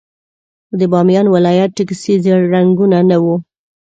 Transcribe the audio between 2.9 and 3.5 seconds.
نه وو.